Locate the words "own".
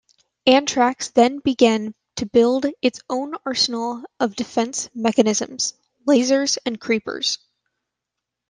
3.07-3.35